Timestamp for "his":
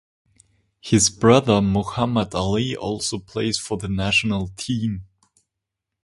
0.79-1.11